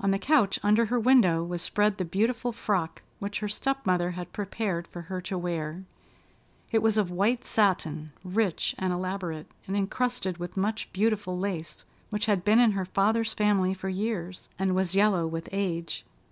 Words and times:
On 0.00 0.10
the 0.10 0.18
couch, 0.18 0.58
under 0.64 0.86
her 0.86 0.98
window 0.98 1.44
was 1.44 1.62
spread 1.62 1.96
the 1.96 2.04
beautiful 2.04 2.50
frock 2.50 3.02
which 3.20 3.38
her 3.38 3.46
step 3.46 3.86
mother 3.86 4.10
had 4.18 4.32
prepared 4.32 4.88
for 4.88 5.02
her 5.02 5.20
to 5.20 5.38
wear. 5.38 5.84
It 6.72 6.80
was 6.82 6.98
of 6.98 7.12
white 7.12 7.44
satin, 7.44 8.10
rich 8.24 8.74
and 8.76 8.92
elaborate, 8.92 9.46
and 9.68 9.76
encrusted 9.76 10.38
with 10.38 10.56
much 10.56 10.92
beautiful 10.92 11.38
lace, 11.38 11.84
which 12.10 12.26
had 12.26 12.44
been 12.44 12.58
in 12.58 12.72
her 12.72 12.84
father's 12.84 13.34
family 13.34 13.72
for 13.72 13.88
years, 13.88 14.48
and 14.58 14.74
was 14.74 14.96
yellow 14.96 15.28
with 15.28 15.48
age. 15.52 16.04